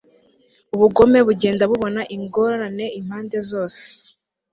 [0.75, 3.81] ubugome bugenda bubona ingorane impande zose